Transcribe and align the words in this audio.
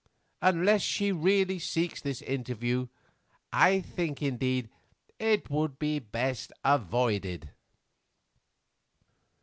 Unless 0.41 0.81
she 0.81 1.11
really 1.11 1.59
seeks 1.59 2.01
this 2.01 2.23
interview, 2.23 2.87
I 3.53 3.81
think, 3.81 4.19
indeed, 4.19 4.71
it 5.19 5.51
would 5.51 5.77
be 5.77 5.99
best 5.99 6.51
avoided." 6.65 7.51